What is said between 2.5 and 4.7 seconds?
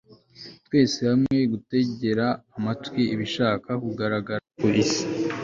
amatwi ibishaka kugaragara ku